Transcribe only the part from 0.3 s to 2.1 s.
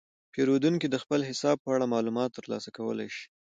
پیرودونکي د خپل حساب په اړه